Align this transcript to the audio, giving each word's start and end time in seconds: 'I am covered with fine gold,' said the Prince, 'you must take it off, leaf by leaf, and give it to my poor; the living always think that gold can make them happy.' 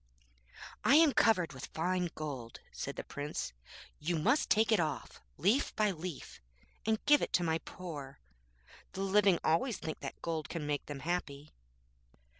'I 0.83 0.95
am 0.95 1.13
covered 1.13 1.53
with 1.53 1.67
fine 1.75 2.09
gold,' 2.15 2.59
said 2.71 2.95
the 2.95 3.03
Prince, 3.03 3.53
'you 3.99 4.17
must 4.17 4.49
take 4.49 4.71
it 4.71 4.79
off, 4.79 5.21
leaf 5.37 5.75
by 5.75 5.91
leaf, 5.91 6.41
and 6.87 7.05
give 7.05 7.21
it 7.21 7.31
to 7.33 7.43
my 7.43 7.59
poor; 7.59 8.17
the 8.93 9.01
living 9.01 9.37
always 9.43 9.77
think 9.77 9.99
that 9.99 10.19
gold 10.23 10.49
can 10.49 10.65
make 10.65 10.87
them 10.87 11.01
happy.' 11.01 11.51